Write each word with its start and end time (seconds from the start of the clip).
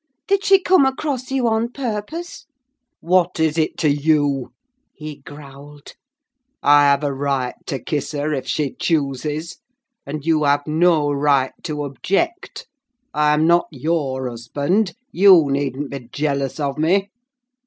Did 0.25 0.43
she 0.43 0.59
come 0.59 0.83
across 0.87 1.29
you 1.29 1.47
on 1.47 1.69
purpose?" 1.71 2.47
"What 3.01 3.39
is 3.39 3.55
it 3.59 3.77
to 3.77 3.87
you?" 3.89 4.51
he 4.95 5.17
growled. 5.17 5.93
"I 6.63 6.85
have 6.85 7.03
a 7.03 7.13
right 7.13 7.53
to 7.67 7.77
kiss 7.77 8.11
her, 8.13 8.33
if 8.33 8.47
she 8.47 8.73
chooses; 8.73 9.57
and 10.03 10.25
you 10.25 10.43
have 10.45 10.65
no 10.65 11.11
right 11.11 11.51
to 11.65 11.83
object. 11.83 12.65
I 13.13 13.35
am 13.35 13.45
not 13.45 13.67
your 13.69 14.27
husband: 14.27 14.95
you 15.11 15.51
needn't 15.51 15.91
be 15.91 16.09
jealous 16.11 16.59
of 16.59 16.79
me!" 16.79 17.11